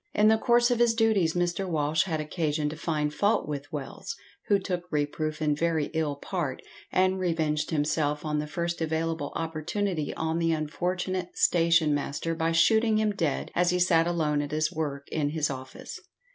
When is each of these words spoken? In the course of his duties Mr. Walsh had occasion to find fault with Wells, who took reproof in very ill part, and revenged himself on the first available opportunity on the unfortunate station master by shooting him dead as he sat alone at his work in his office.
In 0.15 0.29
the 0.29 0.39
course 0.39 0.71
of 0.71 0.79
his 0.79 0.95
duties 0.95 1.35
Mr. 1.35 1.69
Walsh 1.69 2.05
had 2.05 2.19
occasion 2.19 2.69
to 2.69 2.75
find 2.75 3.13
fault 3.13 3.47
with 3.47 3.71
Wells, 3.71 4.15
who 4.47 4.57
took 4.57 4.85
reproof 4.89 5.43
in 5.43 5.55
very 5.55 5.91
ill 5.93 6.15
part, 6.15 6.63
and 6.91 7.19
revenged 7.19 7.69
himself 7.69 8.25
on 8.25 8.39
the 8.39 8.47
first 8.47 8.81
available 8.81 9.31
opportunity 9.35 10.11
on 10.15 10.39
the 10.39 10.53
unfortunate 10.53 11.37
station 11.37 11.93
master 11.93 12.33
by 12.33 12.51
shooting 12.51 12.97
him 12.97 13.11
dead 13.11 13.51
as 13.53 13.69
he 13.69 13.77
sat 13.79 14.07
alone 14.07 14.41
at 14.41 14.49
his 14.49 14.71
work 14.73 15.07
in 15.11 15.29
his 15.29 15.51
office. 15.51 15.99